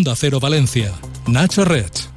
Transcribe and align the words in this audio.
Onda 0.00 0.16
Cero 0.16 0.40
Valencia. 0.40 0.94
Nacho 1.26 1.62
Red. 1.62 2.09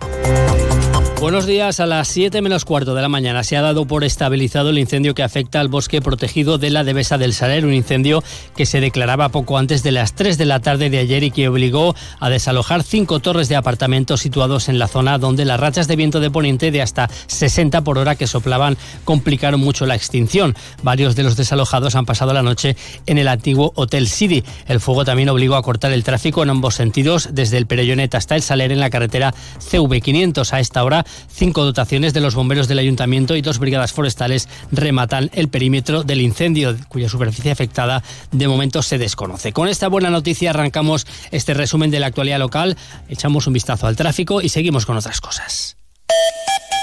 Buenos 1.24 1.46
días. 1.46 1.80
A 1.80 1.86
las 1.86 2.10
7 2.10 2.42
menos 2.42 2.66
cuarto 2.66 2.96
de 2.96 3.02
la 3.02 3.08
mañana 3.08 3.46
se 3.46 3.56
ha 3.56 3.62
dado 3.62 3.88
por 3.88 4.04
estabilizado 4.04 4.72
el 4.72 4.78
incendio 4.78 5.16
que 5.16 5.24
afecta 5.24 5.62
al 5.62 5.70
bosque 5.70 6.02
protegido 6.02 6.58
de 6.58 6.70
la 6.70 6.84
Devesa 6.84 7.18
del 7.18 7.34
Saler, 7.34 7.66
un 7.66 7.74
incendio 7.74 8.22
que 8.58 8.66
se 8.66 8.82
declaraba 8.82 9.30
poco 9.30 9.58
antes 9.58 9.84
de 9.84 9.94
las 9.94 10.16
3 10.16 10.38
de 10.38 10.46
la 10.46 10.60
tarde 10.60 10.90
de 10.90 10.98
ayer 10.98 11.24
y 11.24 11.32
que 11.32 11.48
obligó 11.48 11.96
a 12.20 12.30
desalojar 12.30 12.84
cinco 12.84 13.22
torres 13.22 13.48
de 13.48 13.56
apartamentos 13.56 14.20
situados 14.20 14.68
en 14.68 14.80
la 14.80 14.90
zona 14.90 15.18
donde 15.18 15.46
las 15.46 15.62
rachas 15.62 15.88
de 15.88 15.96
viento 15.96 16.20
de 16.20 16.30
poniente 16.30 16.72
de 16.72 16.82
hasta 16.82 17.10
60 17.28 17.86
por 17.86 18.00
hora 18.00 18.16
que 18.16 18.28
soplaban 18.28 18.76
complicaron 19.06 19.62
mucho 19.62 19.86
la 19.86 19.96
extinción. 19.96 20.58
Varios 20.82 21.16
de 21.16 21.24
los 21.24 21.38
desalojados 21.38 21.96
han 21.96 22.06
pasado 22.06 22.34
la 22.34 22.44
noche 22.44 22.76
en 23.06 23.18
el 23.18 23.30
antiguo 23.30 23.72
Hotel 23.76 24.10
City. 24.10 24.44
El 24.68 24.82
fuego 24.82 25.06
también 25.06 25.30
obligó 25.30 25.56
a 25.56 25.64
cortar 25.64 25.94
el 25.94 26.04
tráfico 26.04 26.44
en 26.44 26.50
ambos 26.50 26.76
sentidos, 26.76 27.30
desde 27.32 27.60
el 27.60 27.66
Perellonet 27.66 28.14
hasta 28.14 28.36
el 28.36 28.42
Saler 28.42 28.74
en 28.74 28.82
la 28.82 28.90
carretera 28.90 29.34
CV500. 29.62 30.52
A 30.52 30.60
esta 30.60 30.84
hora 30.84 31.06
Cinco 31.30 31.64
dotaciones 31.64 32.14
de 32.14 32.22
los 32.22 32.36
bomberos 32.36 32.68
del 32.68 32.80
ayuntamiento 32.80 33.36
y 33.36 33.42
dos 33.42 33.60
brigadas 33.60 33.92
forestales 33.92 34.48
rematan 34.72 35.30
el 35.34 35.50
perímetro 35.50 36.04
del 36.04 36.22
incendio, 36.22 36.76
cuya 36.88 37.10
superficie 37.10 37.52
afectada 37.52 38.04
de 38.32 38.48
momento 38.48 38.82
se 38.82 38.98
desconoce. 38.98 39.54
Con 39.54 39.68
esta 39.68 39.88
buena 39.88 40.10
noticia 40.10 40.52
arrancamos 40.52 41.06
este 41.32 41.54
resumen 41.54 41.92
de 41.92 42.00
la 42.00 42.08
actualidad 42.08 42.40
local, 42.40 42.78
echamos 43.10 43.48
un 43.48 43.54
vistazo 43.54 43.88
al 43.88 43.96
tráfico 43.96 44.42
y 44.42 44.50
seguimos 44.50 44.86
con 44.86 44.98
otras 44.98 45.22
cosas. 45.22 45.78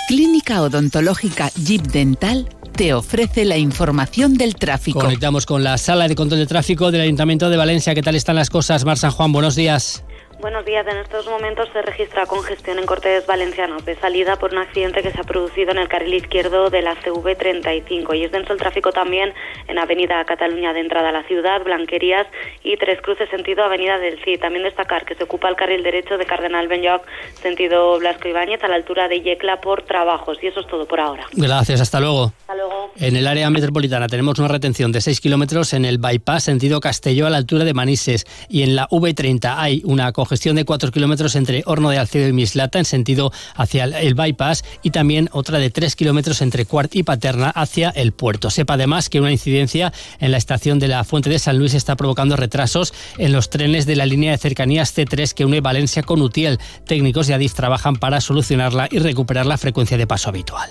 Clínica 0.08 0.60
Odontológica 0.62 1.50
Jeep 1.54 1.82
Dental 1.82 2.48
te 2.72 2.94
ofrece 2.94 3.44
la 3.44 3.58
información 3.58 4.36
del 4.36 4.56
tráfico. 4.56 4.98
Conectamos 4.98 5.46
con 5.46 5.62
la 5.62 5.78
sala 5.78 6.08
de 6.08 6.14
control 6.14 6.40
de 6.40 6.46
tráfico 6.46 6.90
del 6.90 7.02
Ayuntamiento 7.02 7.50
de 7.50 7.56
Valencia. 7.56 7.94
¿Qué 7.94 8.02
tal 8.02 8.14
están 8.16 8.36
las 8.36 8.50
cosas? 8.50 8.84
Mar 8.84 8.98
San 8.98 9.10
Juan, 9.10 9.32
buenos 9.32 9.54
días. 9.54 10.02
Buenos 10.40 10.64
días. 10.64 10.86
En 10.86 10.96
estos 10.96 11.26
momentos 11.26 11.68
se 11.70 11.82
registra 11.82 12.24
congestión 12.24 12.78
en 12.78 12.86
Cortes 12.86 13.26
Valencianos 13.26 13.84
de 13.84 13.94
salida 13.96 14.36
por 14.36 14.52
un 14.52 14.58
accidente 14.58 15.02
que 15.02 15.10
se 15.10 15.20
ha 15.20 15.24
producido 15.24 15.72
en 15.72 15.76
el 15.76 15.86
carril 15.86 16.14
izquierdo 16.14 16.70
de 16.70 16.80
la 16.80 16.96
CV35 16.96 18.16
y 18.16 18.24
es 18.24 18.32
denso 18.32 18.54
el 18.54 18.58
tráfico 18.58 18.90
también 18.90 19.34
en 19.68 19.78
Avenida 19.78 20.24
Cataluña 20.24 20.72
de 20.72 20.80
entrada 20.80 21.10
a 21.10 21.12
la 21.12 21.24
ciudad, 21.24 21.62
Blanquerías 21.62 22.26
y 22.64 22.78
Tres 22.78 23.02
Cruces 23.02 23.28
sentido 23.28 23.64
Avenida 23.64 23.98
del 23.98 24.18
CID. 24.24 24.40
También 24.40 24.64
destacar 24.64 25.04
que 25.04 25.14
se 25.14 25.24
ocupa 25.24 25.46
el 25.50 25.56
carril 25.56 25.82
derecho 25.82 26.16
de 26.16 26.24
Cardenal 26.24 26.68
Benyoc 26.68 27.02
sentido 27.42 27.98
Blasco 27.98 28.26
Ibáñez 28.26 28.64
a 28.64 28.68
la 28.68 28.76
altura 28.76 29.08
de 29.08 29.20
Yecla 29.20 29.60
por 29.60 29.82
trabajos 29.82 30.38
y 30.42 30.46
eso 30.46 30.60
es 30.60 30.66
todo 30.68 30.86
por 30.86 31.00
ahora. 31.00 31.26
Gracias, 31.32 31.82
hasta 31.82 32.00
luego. 32.00 32.32
Hasta 32.40 32.54
luego. 32.54 32.90
En 32.96 33.16
el 33.16 33.26
área 33.26 33.50
metropolitana 33.50 34.08
tenemos 34.08 34.38
una 34.38 34.48
retención 34.48 34.90
de 34.90 35.02
6 35.02 35.20
kilómetros 35.20 35.74
en 35.74 35.84
el 35.84 35.98
bypass 35.98 36.44
sentido 36.44 36.80
Castelló 36.80 37.26
a 37.26 37.30
la 37.30 37.36
altura 37.36 37.64
de 37.64 37.74
Manises 37.74 38.24
y 38.48 38.62
en 38.62 38.74
la 38.74 38.88
V30 38.88 39.54
hay 39.58 39.82
una 39.84 40.12
gestión 40.30 40.56
de 40.56 40.64
4 40.64 40.92
kilómetros 40.92 41.34
entre 41.34 41.62
Horno 41.66 41.90
de 41.90 41.98
Alcedo 41.98 42.28
y 42.28 42.32
Mislata 42.32 42.78
en 42.78 42.84
sentido 42.84 43.32
hacia 43.56 43.84
el 43.84 44.14
bypass 44.14 44.64
y 44.82 44.90
también 44.90 45.28
otra 45.32 45.58
de 45.58 45.70
3 45.70 45.96
kilómetros 45.96 46.40
entre 46.40 46.64
Cuart 46.64 46.94
y 46.94 47.02
Paterna 47.02 47.50
hacia 47.50 47.90
el 47.90 48.12
puerto. 48.12 48.48
Sepa 48.48 48.74
además 48.74 49.08
que 49.08 49.20
una 49.20 49.32
incidencia 49.32 49.92
en 50.20 50.30
la 50.30 50.38
estación 50.38 50.78
de 50.78 50.88
la 50.88 51.02
Fuente 51.02 51.30
de 51.30 51.40
San 51.40 51.58
Luis 51.58 51.74
está 51.74 51.96
provocando 51.96 52.36
retrasos 52.36 52.94
en 53.18 53.32
los 53.32 53.50
trenes 53.50 53.86
de 53.86 53.96
la 53.96 54.06
línea 54.06 54.30
de 54.30 54.38
cercanías 54.38 54.96
C3 54.96 55.34
que 55.34 55.44
une 55.44 55.60
Valencia 55.60 56.02
con 56.04 56.22
Utiel. 56.22 56.58
Técnicos 56.86 57.26
de 57.26 57.34
Adif 57.34 57.54
trabajan 57.54 57.96
para 57.96 58.20
solucionarla 58.20 58.88
y 58.90 59.00
recuperar 59.00 59.46
la 59.46 59.58
frecuencia 59.58 59.98
de 59.98 60.06
paso 60.06 60.28
habitual. 60.28 60.70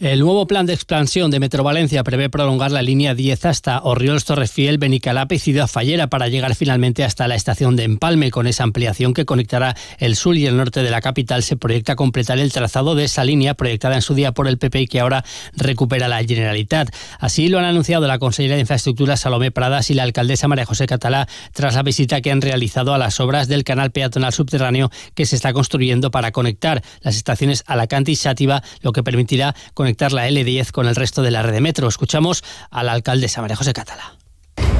El 0.00 0.20
nuevo 0.20 0.46
plan 0.46 0.64
de 0.64 0.74
expansión 0.74 1.32
de 1.32 1.40
Metro 1.40 1.64
Valencia 1.64 2.04
prevé 2.04 2.30
prolongar 2.30 2.70
la 2.70 2.82
línea 2.82 3.16
10 3.16 3.46
hasta 3.46 3.82
Orriols, 3.82 4.24
Torrefiel, 4.24 4.78
Benicalap 4.78 5.32
y 5.32 5.40
Ciudad 5.40 5.66
Fallera 5.66 6.06
para 6.06 6.28
llegar 6.28 6.54
finalmente 6.54 7.02
hasta 7.02 7.26
la 7.26 7.34
estación 7.34 7.74
de 7.74 7.82
Empalme. 7.82 8.30
Con 8.30 8.46
esa 8.46 8.62
ampliación 8.62 9.12
que 9.12 9.24
conectará 9.24 9.74
el 9.98 10.14
sur 10.14 10.36
y 10.36 10.46
el 10.46 10.56
norte 10.56 10.84
de 10.84 10.90
la 10.92 11.00
capital, 11.00 11.42
se 11.42 11.56
proyecta 11.56 11.96
completar 11.96 12.38
el 12.38 12.52
trazado 12.52 12.94
de 12.94 13.06
esa 13.06 13.24
línea 13.24 13.54
proyectada 13.54 13.96
en 13.96 14.02
su 14.02 14.14
día 14.14 14.30
por 14.30 14.46
el 14.46 14.56
PP 14.56 14.82
y 14.82 14.86
que 14.86 15.00
ahora 15.00 15.24
recupera 15.56 16.06
la 16.06 16.22
Generalitat. 16.22 16.94
Así 17.18 17.48
lo 17.48 17.58
han 17.58 17.64
anunciado 17.64 18.06
la 18.06 18.20
consejera 18.20 18.54
de 18.54 18.60
Infraestructura 18.60 19.16
Salomé 19.16 19.50
Pradas 19.50 19.90
y 19.90 19.94
la 19.94 20.04
alcaldesa 20.04 20.46
María 20.46 20.64
José 20.64 20.86
Catalá 20.86 21.26
tras 21.52 21.74
la 21.74 21.82
visita 21.82 22.20
que 22.20 22.30
han 22.30 22.40
realizado 22.40 22.94
a 22.94 22.98
las 22.98 23.18
obras 23.18 23.48
del 23.48 23.64
canal 23.64 23.90
peatonal 23.90 24.32
subterráneo 24.32 24.92
que 25.16 25.26
se 25.26 25.34
está 25.34 25.52
construyendo 25.52 26.12
para 26.12 26.30
conectar 26.30 26.84
las 27.00 27.16
estaciones 27.16 27.64
Alacante 27.66 28.12
y 28.12 28.16
Sátiva, 28.16 28.62
lo 28.82 28.92
que 28.92 29.02
permitirá 29.02 29.56
conectar 29.74 29.87
conectar 29.88 30.12
la 30.12 30.28
L10 30.28 30.70
con 30.70 30.86
el 30.86 30.94
resto 30.94 31.22
de 31.22 31.30
la 31.30 31.42
red 31.42 31.54
de 31.54 31.62
metro. 31.62 31.88
Escuchamos 31.88 32.44
al 32.70 32.90
alcalde 32.90 33.26
María 33.40 33.56
José 33.56 33.72
Catala. 33.72 34.18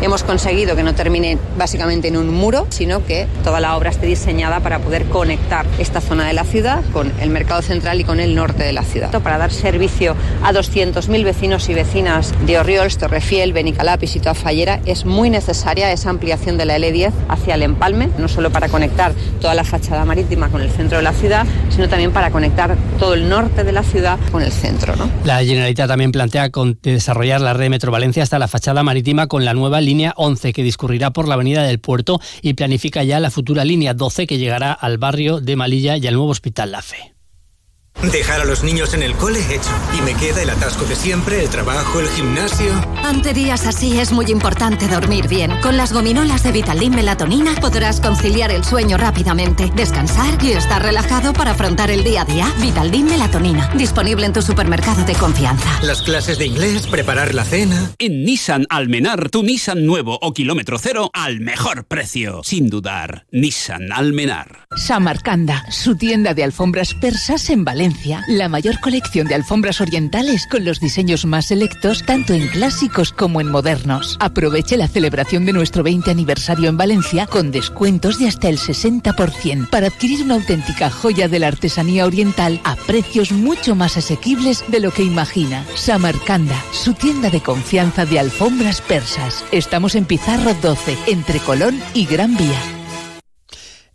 Hemos 0.00 0.22
conseguido 0.22 0.76
que 0.76 0.84
no 0.84 0.94
termine 0.94 1.38
básicamente 1.56 2.06
en 2.06 2.16
un 2.16 2.32
muro, 2.32 2.68
sino 2.70 3.04
que 3.04 3.26
toda 3.42 3.58
la 3.58 3.76
obra 3.76 3.90
esté 3.90 4.06
diseñada 4.06 4.60
para 4.60 4.78
poder 4.78 5.06
conectar 5.06 5.66
esta 5.78 6.00
zona 6.00 6.24
de 6.26 6.34
la 6.34 6.44
ciudad 6.44 6.84
con 6.92 7.12
el 7.20 7.30
mercado 7.30 7.62
central 7.62 8.00
y 8.00 8.04
con 8.04 8.20
el 8.20 8.36
norte 8.36 8.62
de 8.62 8.72
la 8.72 8.84
ciudad. 8.84 9.10
Para 9.20 9.38
dar 9.38 9.50
servicio 9.50 10.14
a 10.44 10.52
200.000 10.52 11.24
vecinos 11.24 11.68
y 11.68 11.74
vecinas 11.74 12.32
de 12.46 12.58
Orriols, 12.60 12.96
Torrefiel, 12.96 13.52
Benicalap 13.52 14.00
y 14.04 14.06
Ciudad 14.06 14.34
Fallera 14.34 14.80
es 14.86 15.04
muy 15.04 15.30
necesaria 15.30 15.90
esa 15.90 16.10
ampliación 16.10 16.58
de 16.58 16.64
la 16.64 16.78
L10 16.78 17.12
hacia 17.28 17.56
el 17.56 17.62
empalme, 17.64 18.08
no 18.18 18.28
solo 18.28 18.50
para 18.50 18.68
conectar 18.68 19.12
toda 19.40 19.54
la 19.54 19.64
fachada 19.64 20.04
marítima 20.04 20.48
con 20.48 20.62
el 20.62 20.70
centro 20.70 20.98
de 20.98 21.04
la 21.04 21.12
ciudad, 21.12 21.44
sino 21.70 21.88
también 21.88 22.12
para 22.12 22.30
conectar 22.30 22.76
todo 23.00 23.14
el 23.14 23.28
norte 23.28 23.64
de 23.64 23.72
la 23.72 23.82
ciudad 23.82 24.18
con 24.30 24.42
el 24.42 24.52
centro. 24.52 24.94
¿no? 24.94 25.10
La 25.24 25.38
Generalitat 25.42 25.88
también 25.88 26.12
plantea 26.12 26.50
con 26.50 26.78
desarrollar 26.82 27.40
la 27.40 27.52
red 27.52 27.68
Metro 27.68 27.90
Valencia 27.90 28.22
hasta 28.22 28.38
la 28.38 28.46
fachada 28.46 28.84
marítima 28.84 29.26
con 29.26 29.44
la 29.44 29.54
nueva 29.54 29.80
línea 29.88 30.12
11 30.16 30.52
que 30.52 30.62
discurrirá 30.62 31.10
por 31.12 31.26
la 31.26 31.34
avenida 31.34 31.62
del 31.62 31.80
Puerto 31.80 32.20
y 32.42 32.54
planifica 32.54 33.02
ya 33.04 33.20
la 33.20 33.30
futura 33.30 33.64
línea 33.64 33.94
12 33.94 34.26
que 34.26 34.38
llegará 34.38 34.72
al 34.72 34.98
barrio 34.98 35.40
de 35.40 35.56
Malilla 35.56 35.96
y 35.96 36.06
al 36.06 36.14
nuevo 36.14 36.30
Hospital 36.30 36.72
La 36.72 36.82
Fe. 36.82 37.17
Dejar 38.02 38.40
a 38.40 38.44
los 38.44 38.62
niños 38.62 38.94
en 38.94 39.02
el 39.02 39.14
cole 39.14 39.40
hecho. 39.52 39.70
Y 39.98 40.00
me 40.02 40.14
queda 40.14 40.42
el 40.42 40.50
atasco 40.50 40.84
de 40.84 40.94
siempre, 40.94 41.42
el 41.42 41.50
trabajo, 41.50 41.98
el 41.98 42.08
gimnasio. 42.08 42.72
Ante 43.02 43.32
días 43.34 43.66
así 43.66 43.98
es 43.98 44.12
muy 44.12 44.26
importante 44.26 44.86
dormir 44.86 45.26
bien. 45.26 45.60
Con 45.62 45.76
las 45.76 45.92
gominolas 45.92 46.44
de 46.44 46.52
Vitaldin 46.52 46.94
Melatonina 46.94 47.56
podrás 47.60 48.00
conciliar 48.00 48.52
el 48.52 48.62
sueño 48.64 48.98
rápidamente, 48.98 49.72
descansar 49.74 50.40
y 50.44 50.52
estar 50.52 50.80
relajado 50.80 51.32
para 51.32 51.50
afrontar 51.50 51.90
el 51.90 52.04
día 52.04 52.22
a 52.22 52.24
día. 52.24 52.46
Vitaldin 52.60 53.06
Melatonina, 53.06 53.68
disponible 53.74 54.26
en 54.26 54.32
tu 54.32 54.42
supermercado 54.42 55.04
de 55.04 55.14
confianza. 55.14 55.68
Las 55.82 56.00
clases 56.00 56.38
de 56.38 56.46
inglés, 56.46 56.86
preparar 56.86 57.34
la 57.34 57.44
cena. 57.44 57.90
En 57.98 58.24
Nissan 58.24 58.66
Almenar, 58.70 59.28
tu 59.28 59.42
Nissan 59.42 59.84
nuevo 59.84 60.18
o 60.22 60.32
kilómetro 60.32 60.78
cero 60.78 61.10
al 61.12 61.40
mejor 61.40 61.84
precio. 61.84 62.42
Sin 62.44 62.70
dudar, 62.70 63.26
Nissan 63.32 63.90
Almenar. 63.92 64.68
Samarcanda, 64.76 65.64
su 65.72 65.96
tienda 65.96 66.32
de 66.32 66.44
alfombras 66.44 66.94
persas 66.94 67.50
en 67.50 67.64
Valencia 67.64 67.87
la 68.26 68.48
mayor 68.48 68.80
colección 68.80 69.26
de 69.26 69.34
alfombras 69.34 69.80
orientales 69.80 70.46
con 70.46 70.64
los 70.64 70.80
diseños 70.80 71.24
más 71.24 71.46
selectos 71.46 72.02
tanto 72.04 72.34
en 72.34 72.46
clásicos 72.48 73.12
como 73.12 73.40
en 73.40 73.50
modernos. 73.50 74.16
Aproveche 74.20 74.76
la 74.76 74.88
celebración 74.88 75.44
de 75.44 75.52
nuestro 75.52 75.82
20 75.82 76.10
aniversario 76.10 76.68
en 76.68 76.76
Valencia 76.76 77.26
con 77.26 77.50
descuentos 77.50 78.18
de 78.18 78.28
hasta 78.28 78.48
el 78.48 78.58
60% 78.58 79.70
para 79.70 79.88
adquirir 79.88 80.22
una 80.22 80.34
auténtica 80.34 80.90
joya 80.90 81.28
de 81.28 81.38
la 81.38 81.48
artesanía 81.48 82.06
oriental 82.06 82.60
a 82.64 82.76
precios 82.76 83.32
mucho 83.32 83.74
más 83.74 83.96
asequibles 83.96 84.64
de 84.68 84.80
lo 84.80 84.90
que 84.90 85.02
imagina. 85.02 85.64
Samarcanda, 85.74 86.62
su 86.72 86.94
tienda 86.94 87.30
de 87.30 87.40
confianza 87.40 88.06
de 88.06 88.18
alfombras 88.18 88.80
persas. 88.80 89.44
Estamos 89.52 89.94
en 89.94 90.04
Pizarro 90.04 90.54
12, 90.54 90.96
entre 91.06 91.38
Colón 91.40 91.80
y 91.94 92.06
Gran 92.06 92.36
Vía. 92.36 92.77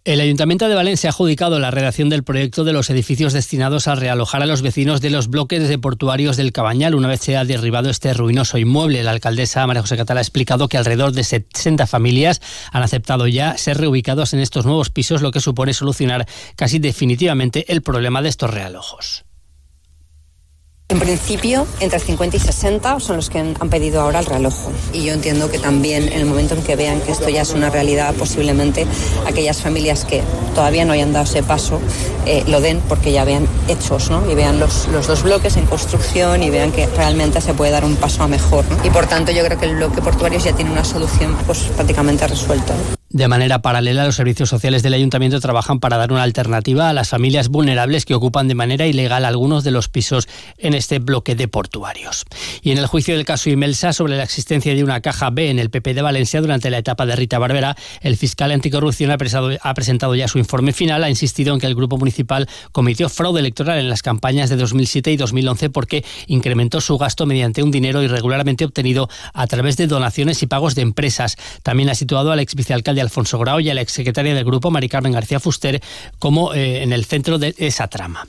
El 0.05 0.19
Ayuntamiento 0.19 0.67
de 0.67 0.75
Valencia 0.75 1.09
ha 1.09 1.13
adjudicado 1.13 1.59
la 1.59 1.71
redacción 1.71 2.09
del 2.09 2.25
proyecto 2.25 2.65
de 2.65 2.73
los 2.73 2.89
edificios 2.89 3.31
destinados 3.31 3.87
a 3.87 3.95
realojar 3.95 4.43
a 4.43 4.45
los 4.45 4.61
vecinos 4.61 4.99
de 4.99 5.09
los 5.09 5.29
bloques 5.29 5.69
de 5.69 5.79
portuarios 5.79 6.35
del 6.35 6.51
Cabañal 6.51 6.93
una 6.93 7.07
vez 7.07 7.21
se 7.21 7.37
ha 7.37 7.45
derribado 7.45 7.89
este 7.89 8.13
ruinoso 8.13 8.57
inmueble. 8.57 9.01
La 9.03 9.11
alcaldesa 9.11 9.65
María 9.65 9.81
José 9.81 9.95
Catala 9.95 10.19
ha 10.19 10.21
explicado 10.21 10.67
que 10.67 10.75
alrededor 10.75 11.13
de 11.13 11.23
60 11.23 11.87
familias 11.87 12.41
han 12.73 12.83
aceptado 12.83 13.27
ya 13.27 13.57
ser 13.57 13.77
reubicados 13.77 14.33
en 14.33 14.41
estos 14.41 14.65
nuevos 14.65 14.89
pisos, 14.89 15.21
lo 15.21 15.31
que 15.31 15.39
supone 15.39 15.73
solucionar 15.73 16.27
casi 16.57 16.79
definitivamente 16.79 17.71
el 17.71 17.81
problema 17.81 18.21
de 18.21 18.27
estos 18.27 18.53
realojos. 18.53 19.23
En 20.93 20.99
principio, 20.99 21.65
entre 21.79 21.97
50 21.97 22.37
y 22.37 22.39
60 22.39 22.99
son 22.99 23.15
los 23.15 23.31
que 23.31 23.39
han 23.39 23.69
pedido 23.71 23.99
ahora 23.99 24.19
el 24.19 24.27
reloj. 24.27 24.53
Y 24.93 25.03
yo 25.03 25.13
entiendo 25.13 25.49
que 25.49 25.57
también 25.57 26.03
en 26.03 26.19
el 26.19 26.25
momento 26.27 26.53
en 26.53 26.61
que 26.61 26.75
vean 26.75 27.01
que 27.01 27.11
esto 27.11 27.29
ya 27.29 27.41
es 27.41 27.49
una 27.53 27.71
realidad, 27.71 28.13
posiblemente 28.13 28.85
aquellas 29.25 29.59
familias 29.59 30.05
que 30.05 30.21
todavía 30.53 30.85
no 30.85 30.93
hayan 30.93 31.11
dado 31.11 31.25
ese 31.25 31.41
paso 31.41 31.81
eh, 32.27 32.43
lo 32.45 32.61
den 32.61 32.79
porque 32.87 33.11
ya 33.11 33.25
vean 33.25 33.47
hechos 33.67 34.11
¿no? 34.11 34.29
y 34.29 34.35
vean 34.35 34.59
los, 34.59 34.87
los, 34.89 35.07
dos 35.07 35.23
bloques 35.23 35.57
en 35.57 35.65
construcción 35.65 36.43
y 36.43 36.51
vean 36.51 36.71
que 36.71 36.85
realmente 36.85 37.41
se 37.41 37.55
puede 37.55 37.71
dar 37.71 37.85
un 37.85 37.95
paso 37.95 38.21
a 38.21 38.27
mejor. 38.27 38.63
Y 38.83 38.91
por 38.91 39.07
tanto 39.07 39.31
yo 39.31 39.43
creo 39.43 39.59
que 39.59 39.65
el 39.65 39.77
bloque 39.77 39.99
portuario 39.99 40.37
ya 40.37 40.53
tiene 40.53 40.71
una 40.71 40.85
solución 40.85 41.35
pues, 41.47 41.63
prácticamente 41.75 42.27
resuelta. 42.27 42.75
De 43.13 43.27
manera 43.27 43.61
paralela, 43.61 44.05
los 44.05 44.15
servicios 44.15 44.49
sociales 44.49 44.81
del 44.81 44.95
ayuntamiento 44.95 45.39
trabajan 45.39 45.79
para 45.79 45.97
dar 45.97 46.11
una 46.11 46.23
alternativa 46.23 46.89
a 46.89 46.93
las 46.93 47.09
familias 47.09 47.47
vulnerables 47.47 48.05
que 48.05 48.15
ocupan 48.15 48.47
de 48.47 48.55
manera 48.55 48.87
ilegal 48.87 49.23
algunos 49.23 49.63
de 49.63 49.69
los 49.69 49.87
pisos 49.87 50.27
en 50.57 50.73
este 50.73 50.97
bloque 50.97 51.35
de 51.35 51.47
portuarios. 51.47 52.25
Y 52.63 52.71
en 52.71 52.79
el 52.79 52.87
juicio 52.87 53.15
del 53.15 53.23
caso 53.23 53.51
Imelsa 53.51 53.93
sobre 53.93 54.17
la 54.17 54.23
existencia 54.23 54.73
de 54.73 54.83
una 54.83 54.99
caja 55.01 55.29
B 55.29 55.51
en 55.51 55.59
el 55.59 55.69
PP 55.69 55.93
de 55.93 56.01
Valencia 56.01 56.41
durante 56.41 56.71
la 56.71 56.79
etapa 56.79 57.05
de 57.05 57.15
Rita 57.15 57.37
Barbera, 57.37 57.77
el 58.01 58.17
fiscal 58.17 58.51
anticorrupción 58.51 59.11
ha 59.11 59.17
presentado, 59.75 60.15
ya 60.15 60.27
su 60.27 60.39
informe 60.39 60.73
final. 60.73 61.03
Ha 61.03 61.09
insistido 61.11 61.53
en 61.53 61.59
que 61.59 61.67
el 61.67 61.75
grupo 61.75 61.99
municipal 61.99 62.49
cometió 62.71 63.09
fraude 63.09 63.41
electoral 63.41 63.77
en 63.77 63.89
las 63.89 64.01
campañas 64.01 64.49
de 64.49 64.55
2007 64.55 65.11
y 65.11 65.17
2011 65.17 65.69
porque 65.69 66.03
incrementó 66.25 66.81
su 66.81 66.97
gasto 66.97 67.27
mediante 67.27 67.61
un 67.61 67.69
dinero 67.69 68.01
irregularmente 68.01 68.65
obtenido 68.65 69.07
a 69.35 69.45
través 69.45 69.77
de 69.77 69.85
donaciones 69.85 70.41
y 70.41 70.47
pagos 70.47 70.73
de 70.73 70.81
empresas. 70.81 71.37
También 71.61 71.91
ha 71.91 71.93
situado 71.93 72.31
al 72.31 72.39
ex 72.39 72.55
vicealcalde 72.55 73.02
Alfonso 73.03 73.37
Grau 73.39 73.59
y 73.59 73.69
a 73.69 73.73
la 73.73 73.81
exsecretaria 73.81 74.33
del 74.33 74.45
grupo, 74.45 74.71
Mari 74.71 74.89
Carmen 74.89 75.11
García 75.11 75.39
Fuster, 75.39 75.81
como 76.19 76.53
eh, 76.53 76.83
en 76.83 76.93
el 76.93 77.05
centro 77.05 77.37
de 77.37 77.53
esa 77.57 77.87
trama. 77.87 78.27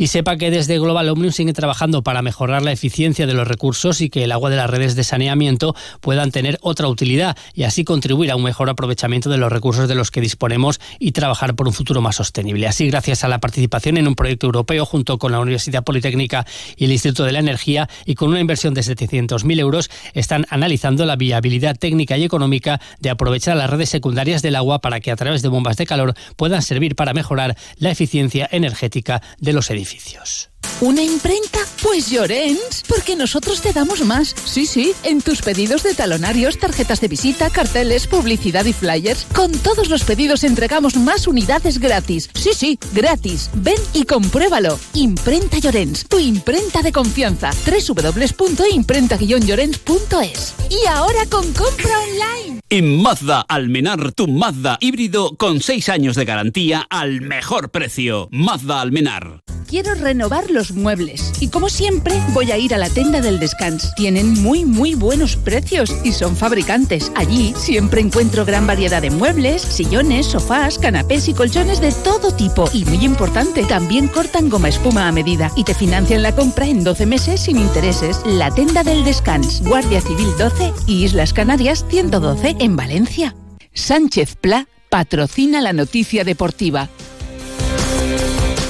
Y 0.00 0.06
sepa 0.06 0.36
que 0.36 0.52
desde 0.52 0.78
Global 0.78 1.08
Omnium 1.08 1.32
sigue 1.32 1.52
trabajando 1.52 2.04
para 2.04 2.22
mejorar 2.22 2.62
la 2.62 2.70
eficiencia 2.70 3.26
de 3.26 3.34
los 3.34 3.48
recursos 3.48 4.00
y 4.00 4.10
que 4.10 4.22
el 4.22 4.30
agua 4.30 4.48
de 4.48 4.54
las 4.54 4.70
redes 4.70 4.94
de 4.94 5.02
saneamiento 5.02 5.74
puedan 6.00 6.30
tener 6.30 6.56
otra 6.62 6.86
utilidad 6.86 7.36
y 7.52 7.64
así 7.64 7.82
contribuir 7.82 8.30
a 8.30 8.36
un 8.36 8.44
mejor 8.44 8.70
aprovechamiento 8.70 9.28
de 9.28 9.38
los 9.38 9.50
recursos 9.50 9.88
de 9.88 9.96
los 9.96 10.12
que 10.12 10.20
disponemos 10.20 10.80
y 11.00 11.10
trabajar 11.10 11.56
por 11.56 11.66
un 11.66 11.74
futuro 11.74 12.00
más 12.00 12.14
sostenible. 12.14 12.68
Así, 12.68 12.86
gracias 12.86 13.24
a 13.24 13.28
la 13.28 13.40
participación 13.40 13.96
en 13.96 14.06
un 14.06 14.14
proyecto 14.14 14.46
europeo 14.46 14.86
junto 14.86 15.18
con 15.18 15.32
la 15.32 15.40
Universidad 15.40 15.82
Politécnica 15.82 16.46
y 16.76 16.84
el 16.84 16.92
Instituto 16.92 17.24
de 17.24 17.32
la 17.32 17.40
Energía 17.40 17.88
y 18.06 18.14
con 18.14 18.28
una 18.28 18.38
inversión 18.38 18.74
de 18.74 18.82
700.000 18.82 19.58
euros, 19.58 19.90
están 20.14 20.46
analizando 20.48 21.06
la 21.06 21.16
viabilidad 21.16 21.76
técnica 21.76 22.16
y 22.16 22.22
económica 22.22 22.80
de 23.00 23.10
aprovechar 23.10 23.56
las 23.56 23.68
redes 23.68 23.88
secundarias 23.88 24.42
del 24.42 24.54
agua 24.54 24.78
para 24.78 25.00
que 25.00 25.10
a 25.10 25.16
través 25.16 25.42
de 25.42 25.48
bombas 25.48 25.76
de 25.76 25.86
calor 25.86 26.14
puedan 26.36 26.62
servir 26.62 26.94
para 26.94 27.14
mejorar 27.14 27.56
la 27.78 27.90
eficiencia 27.90 28.48
energética 28.52 29.22
de 29.40 29.52
los 29.52 29.68
edificios. 29.70 29.87
¿Una 30.80 31.02
imprenta? 31.02 31.58
Pues 31.82 32.08
Llorens, 32.08 32.84
porque 32.86 33.16
nosotros 33.16 33.60
te 33.60 33.72
damos 33.72 34.04
más. 34.04 34.32
Sí, 34.44 34.64
sí, 34.64 34.92
en 35.02 35.20
tus 35.20 35.42
pedidos 35.42 35.82
de 35.82 35.92
talonarios, 35.94 36.56
tarjetas 36.58 37.00
de 37.00 37.08
visita, 37.08 37.50
carteles, 37.50 38.06
publicidad 38.06 38.64
y 38.64 38.72
flyers, 38.72 39.26
con 39.34 39.50
todos 39.50 39.88
los 39.88 40.04
pedidos 40.04 40.44
entregamos 40.44 40.94
más 40.96 41.26
unidades 41.26 41.78
gratis. 41.78 42.30
Sí, 42.34 42.50
sí, 42.54 42.78
gratis. 42.92 43.50
Ven 43.54 43.80
y 43.92 44.04
compruébalo. 44.04 44.78
Imprenta 44.94 45.58
Llorens, 45.58 46.06
tu 46.06 46.20
imprenta 46.20 46.82
de 46.82 46.92
confianza. 46.92 47.50
www.imprenta-llorens.es. 47.66 50.54
Y 50.70 50.86
ahora 50.86 51.26
con 51.28 51.52
compra 51.54 51.98
online. 52.00 52.60
En 52.70 53.02
Mazda 53.02 53.40
Almenar, 53.40 54.12
tu 54.12 54.28
Mazda 54.28 54.78
híbrido 54.80 55.34
con 55.36 55.60
6 55.60 55.88
años 55.88 56.14
de 56.14 56.24
garantía 56.24 56.86
al 56.88 57.22
mejor 57.22 57.70
precio. 57.70 58.28
Mazda 58.30 58.80
Almenar. 58.80 59.42
Quiero 59.68 59.94
renovar 59.94 60.50
los 60.50 60.72
muebles. 60.72 61.30
Y 61.40 61.48
como 61.48 61.68
siempre, 61.68 62.14
voy 62.32 62.50
a 62.52 62.56
ir 62.56 62.74
a 62.74 62.78
la 62.78 62.88
tienda 62.88 63.20
del 63.20 63.38
descanso. 63.38 63.90
Tienen 63.96 64.32
muy, 64.32 64.64
muy 64.64 64.94
buenos 64.94 65.36
precios 65.36 65.94
y 66.04 66.12
son 66.12 66.36
fabricantes. 66.36 67.12
Allí 67.14 67.52
siempre 67.54 68.00
encuentro 68.00 68.46
gran 68.46 68.66
variedad 68.66 69.02
de 69.02 69.10
muebles, 69.10 69.60
sillones, 69.60 70.24
sofás, 70.24 70.78
canapés 70.78 71.28
y 71.28 71.34
colchones 71.34 71.82
de 71.82 71.92
todo 71.92 72.34
tipo. 72.34 72.70
Y 72.72 72.86
muy 72.86 73.04
importante, 73.04 73.62
también 73.64 74.08
cortan 74.08 74.48
goma 74.48 74.70
espuma 74.70 75.06
a 75.06 75.12
medida 75.12 75.52
y 75.54 75.64
te 75.64 75.74
financian 75.74 76.22
la 76.22 76.34
compra 76.34 76.66
en 76.66 76.82
12 76.82 77.04
meses 77.04 77.42
sin 77.42 77.58
intereses. 77.58 78.22
La 78.24 78.50
tienda 78.50 78.82
del 78.82 79.04
descanso, 79.04 79.62
Guardia 79.64 80.00
Civil 80.00 80.28
12 80.38 80.72
y 80.86 81.04
Islas 81.04 81.34
Canarias 81.34 81.84
112 81.90 82.56
en 82.58 82.74
Valencia. 82.74 83.36
Sánchez 83.74 84.36
Pla 84.40 84.66
patrocina 84.88 85.60
la 85.60 85.74
noticia 85.74 86.24
deportiva. 86.24 86.88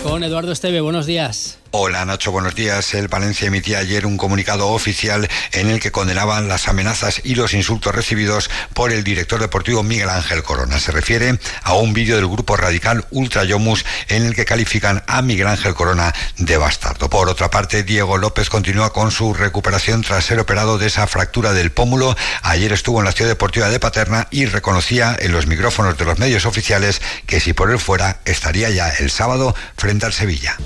Con 0.08 0.24
Eduardo 0.24 0.52
Esteve, 0.52 0.80
buenos 0.80 1.04
días. 1.04 1.57
Hola 1.70 2.02
Nacho, 2.06 2.32
buenos 2.32 2.54
días. 2.54 2.94
El 2.94 3.08
Valencia 3.08 3.46
emitía 3.46 3.80
ayer 3.80 4.06
un 4.06 4.16
comunicado 4.16 4.68
oficial 4.68 5.28
en 5.52 5.68
el 5.68 5.80
que 5.80 5.92
condenaban 5.92 6.48
las 6.48 6.66
amenazas 6.66 7.20
y 7.24 7.34
los 7.34 7.52
insultos 7.52 7.94
recibidos 7.94 8.48
por 8.72 8.90
el 8.90 9.04
director 9.04 9.38
deportivo 9.38 9.82
Miguel 9.82 10.08
Ángel 10.08 10.42
Corona. 10.42 10.80
Se 10.80 10.92
refiere 10.92 11.38
a 11.62 11.74
un 11.74 11.92
vídeo 11.92 12.16
del 12.16 12.26
grupo 12.26 12.56
radical 12.56 13.04
Ultra 13.10 13.44
Yomus 13.44 13.84
en 14.08 14.24
el 14.24 14.34
que 14.34 14.46
califican 14.46 15.04
a 15.06 15.20
Miguel 15.20 15.46
Ángel 15.46 15.74
Corona 15.74 16.14
de 16.38 16.56
bastardo. 16.56 17.10
Por 17.10 17.28
otra 17.28 17.50
parte, 17.50 17.82
Diego 17.82 18.16
López 18.16 18.48
continúa 18.48 18.94
con 18.94 19.10
su 19.10 19.34
recuperación 19.34 20.00
tras 20.00 20.24
ser 20.24 20.40
operado 20.40 20.78
de 20.78 20.86
esa 20.86 21.06
fractura 21.06 21.52
del 21.52 21.70
pómulo. 21.70 22.16
Ayer 22.44 22.72
estuvo 22.72 23.00
en 23.00 23.04
la 23.04 23.12
ciudad 23.12 23.30
deportiva 23.30 23.68
de 23.68 23.78
Paterna 23.78 24.26
y 24.30 24.46
reconocía 24.46 25.14
en 25.20 25.32
los 25.32 25.46
micrófonos 25.46 25.98
de 25.98 26.06
los 26.06 26.18
medios 26.18 26.46
oficiales 26.46 27.02
que 27.26 27.40
si 27.40 27.52
por 27.52 27.70
él 27.70 27.78
fuera 27.78 28.20
estaría 28.24 28.70
ya 28.70 28.88
el 28.88 29.10
sábado 29.10 29.54
frente 29.76 30.06
al 30.06 30.14
Sevilla. 30.14 30.56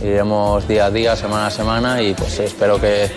Día 0.69 0.92
día, 0.93 1.17
semana 1.17 1.47
a 1.47 1.51
semana 1.51 2.03
y 2.03 2.15
pues 2.15 2.39
espero 2.41 2.81
que, 2.81 3.11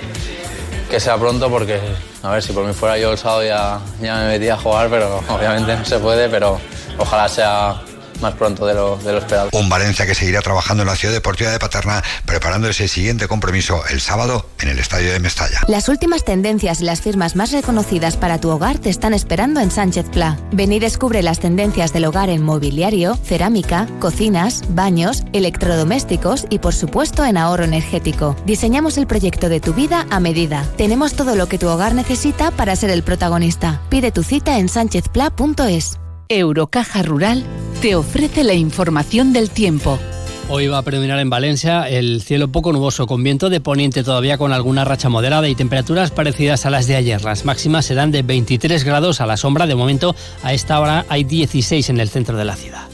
que 0.90 1.00
sea 1.00 1.18
pronto 1.18 1.50
porque 1.50 1.80
a 2.24 2.32
ver 2.32 2.42
si 2.42 2.54
por 2.54 2.66
mí 2.66 2.74
fuera 2.74 2.98
yo 2.98 3.12
el 3.12 3.18
sábado 3.18 3.44
ya, 3.44 3.80
ya 4.02 4.16
me 4.18 4.28
metía 4.30 4.56
a 4.56 4.58
jugar, 4.58 4.90
pero 4.90 5.18
obviamente 5.30 5.76
no 5.76 5.86
se 5.86 6.00
puede, 6.00 6.30
pero 6.30 6.60
ojalá 6.98 7.28
sea 7.28 7.82
más 8.22 8.34
pronto 8.34 8.66
de 8.66 8.74
lo, 8.74 8.98
de 8.98 9.12
lo 9.12 9.20
esperado. 9.20 9.50
Un 9.54 9.70
Valencia 9.70 10.06
que 10.06 10.16
seguirá 10.16 10.42
trabajando 10.42 10.84
en 10.84 10.88
la 10.88 10.96
ciudad 10.96 11.14
deportiva 11.14 11.52
de 11.52 11.60
Paterna, 11.60 12.04
preparando 12.26 12.70
ese 12.70 12.88
siguiente 12.88 13.28
compromiso 13.28 13.84
el 13.90 14.02
sábado 14.02 14.50
en 14.60 14.70
el 14.70 14.80
estadio 14.80 15.12
de 15.12 15.20
Mestalla. 15.20 15.62
Las 15.68 15.90
últimas 15.90 16.24
tendencias 16.24 16.82
y 16.82 16.86
las 16.86 17.02
firmas 17.02 17.36
más 17.36 17.52
reconocidas 17.52 18.18
para 18.18 18.40
tu 18.40 18.50
hogar 18.50 18.78
te 18.78 18.90
están 18.90 19.14
esperando 19.14 19.60
en 19.60 19.72
Sánchez 19.72 20.06
Pla. 20.12 20.38
Ven 20.52 20.72
y 20.72 20.80
descubre 20.80 21.22
las 21.24 21.40
tendencias 21.40 21.94
del 21.94 22.06
hogar 22.06 22.30
en 22.30 22.44
mobiliario, 22.44 23.16
cerámica, 23.16 23.88
cocinas, 24.00 24.62
baños, 24.70 25.24
electrodomésticos 25.34 26.46
y 26.50 26.60
por 26.60 26.74
supuesto 26.74 27.26
en 27.26 27.38
ahorro 27.38 27.64
energético. 27.64 28.36
Diseñamos 28.46 28.98
el 28.98 29.08
proyecto 29.08 29.50
de 29.50 29.60
tu 29.60 29.74
vida 29.74 30.06
a 30.10 30.20
medida. 30.20 30.66
Tenemos 30.78 31.14
todo 31.14 31.36
lo 31.36 31.48
que 31.48 31.58
tu 31.58 31.68
hogar 31.68 31.94
necesita 31.94 32.52
para 32.52 32.76
ser 32.76 32.90
el 32.90 33.04
protagonista. 33.04 33.82
Pide 33.90 34.12
tu 34.12 34.24
cita 34.24 34.60
en 34.60 34.70
sánchezpla.es. 34.70 36.05
Eurocaja 36.30 37.04
Rural 37.04 37.44
te 37.82 37.96
ofrece 37.96 38.44
la 38.44 38.54
información 38.54 39.34
del 39.34 39.50
tiempo. 39.50 40.00
Hoy 40.48 40.68
va 40.68 40.78
a 40.78 40.82
predominar 40.84 41.20
en 41.20 41.30
Valencia 41.30 41.90
el 41.90 42.22
cielo 42.22 42.52
poco 42.52 42.72
nuboso, 42.72 43.08
con 43.08 43.24
viento 43.24 43.50
de 43.50 43.62
poniente 43.62 44.04
todavía 44.04 44.38
con 44.38 44.54
alguna 44.54 44.86
racha 44.86 45.10
moderada 45.10 45.50
y 45.50 45.56
temperaturas 45.56 46.12
parecidas 46.12 46.66
a 46.66 46.70
las 46.70 46.86
de 46.86 46.96
ayer. 46.96 47.24
Las 47.24 47.46
máximas 47.46 47.86
serán 47.86 48.12
de 48.12 48.22
23 48.22 48.84
grados 48.84 49.22
a 49.22 49.26
la 49.26 49.38
sombra. 49.38 49.66
De 49.66 49.74
momento, 49.74 50.16
a 50.44 50.54
esta 50.54 50.80
hora 50.80 51.06
hay 51.10 51.24
16 51.24 51.90
en 51.90 52.00
el 52.00 52.10
centro 52.10 52.38
de 52.38 52.46
la 52.46 52.56
ciudad. 52.56 52.88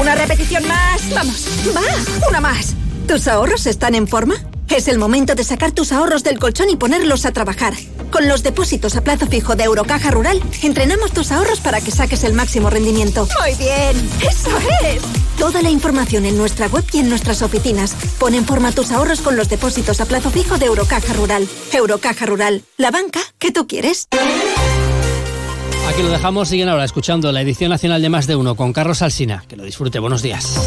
Una 0.00 0.14
repetición 0.14 0.66
más. 0.66 1.10
Vamos, 1.14 1.46
va, 1.76 2.28
una 2.28 2.40
más. 2.40 2.74
¿Tus 3.06 3.28
ahorros 3.28 3.66
están 3.66 3.94
en 3.94 4.06
forma? 4.06 4.36
Es 4.68 4.88
el 4.88 4.98
momento 4.98 5.34
de 5.34 5.44
sacar 5.44 5.72
tus 5.72 5.92
ahorros 5.92 6.24
del 6.24 6.38
colchón 6.38 6.70
y 6.70 6.76
ponerlos 6.76 7.26
a 7.26 7.32
trabajar. 7.32 7.74
Con 8.10 8.28
los 8.28 8.42
depósitos 8.42 8.96
a 8.96 9.02
plazo 9.02 9.26
fijo 9.26 9.54
de 9.54 9.64
Eurocaja 9.64 10.10
Rural, 10.10 10.42
entrenamos 10.62 11.12
tus 11.12 11.30
ahorros 11.30 11.60
para 11.60 11.80
que 11.80 11.90
saques 11.90 12.24
el 12.24 12.32
máximo 12.32 12.70
rendimiento. 12.70 13.28
Muy 13.40 13.54
bien, 13.56 13.96
eso 14.20 14.50
es. 14.84 15.02
Toda 15.38 15.62
la 15.62 15.70
información 15.70 16.24
en 16.24 16.36
nuestra 16.36 16.66
web 16.68 16.84
y 16.92 16.98
en 16.98 17.08
nuestras 17.08 17.42
oficinas. 17.42 17.94
Pon 18.18 18.34
en 18.34 18.44
forma 18.44 18.72
tus 18.72 18.90
ahorros 18.92 19.20
con 19.20 19.36
los 19.36 19.48
depósitos 19.48 20.00
a 20.00 20.06
plazo 20.06 20.30
fijo 20.30 20.58
de 20.58 20.66
Eurocaja 20.66 21.12
Rural. 21.12 21.48
Eurocaja 21.72 22.26
Rural, 22.26 22.62
la 22.76 22.90
banca 22.90 23.20
que 23.38 23.52
tú 23.52 23.66
quieres. 23.66 24.08
Aquí 25.88 26.02
lo 26.02 26.10
dejamos, 26.10 26.48
siguen 26.48 26.68
ahora 26.68 26.84
escuchando 26.84 27.32
la 27.32 27.40
edición 27.40 27.70
nacional 27.70 28.02
de 28.02 28.08
Más 28.08 28.26
de 28.26 28.36
Uno 28.36 28.56
con 28.56 28.72
Carlos 28.72 29.02
Alsina. 29.02 29.44
Que 29.48 29.56
lo 29.56 29.64
disfrute, 29.64 29.98
buenos 29.98 30.22
días. 30.22 30.60